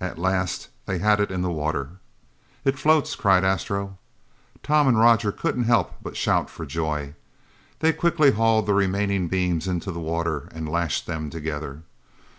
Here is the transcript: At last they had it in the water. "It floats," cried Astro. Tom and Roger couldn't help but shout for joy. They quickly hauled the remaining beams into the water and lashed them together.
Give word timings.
At 0.00 0.18
last 0.18 0.68
they 0.86 0.96
had 0.96 1.20
it 1.20 1.30
in 1.30 1.42
the 1.42 1.50
water. 1.50 1.90
"It 2.64 2.78
floats," 2.78 3.14
cried 3.14 3.44
Astro. 3.44 3.98
Tom 4.62 4.88
and 4.88 4.98
Roger 4.98 5.30
couldn't 5.30 5.64
help 5.64 5.92
but 6.02 6.16
shout 6.16 6.48
for 6.48 6.64
joy. 6.64 7.12
They 7.80 7.92
quickly 7.92 8.30
hauled 8.30 8.64
the 8.64 8.72
remaining 8.72 9.28
beams 9.28 9.68
into 9.68 9.92
the 9.92 10.00
water 10.00 10.48
and 10.52 10.70
lashed 10.70 11.04
them 11.06 11.28
together. 11.28 11.82